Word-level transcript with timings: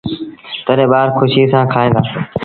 تڏهيݩ 0.65 0.91
ٻآر 0.91 1.07
کُشيٚ 1.17 1.51
سآݩ 1.51 1.69
کائيٚݩدآ۔ 1.73 2.01